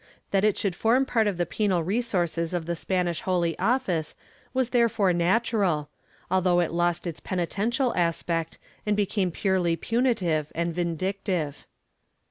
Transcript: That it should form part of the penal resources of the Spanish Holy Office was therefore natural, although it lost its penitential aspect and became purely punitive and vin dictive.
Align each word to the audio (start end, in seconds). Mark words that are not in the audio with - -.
That 0.31 0.43
it 0.43 0.57
should 0.57 0.75
form 0.75 1.05
part 1.05 1.27
of 1.27 1.37
the 1.37 1.45
penal 1.45 1.83
resources 1.83 2.55
of 2.55 2.65
the 2.65 2.75
Spanish 2.75 3.21
Holy 3.21 3.55
Office 3.59 4.15
was 4.51 4.71
therefore 4.71 5.13
natural, 5.13 5.89
although 6.31 6.59
it 6.59 6.71
lost 6.71 7.05
its 7.05 7.19
penitential 7.19 7.95
aspect 7.95 8.57
and 8.83 8.97
became 8.97 9.29
purely 9.29 9.75
punitive 9.75 10.51
and 10.55 10.73
vin 10.73 10.95
dictive. 10.97 11.65